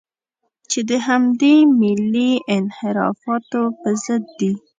[0.69, 4.51] چې د همدې ملي انحرافاتو په ضد دي.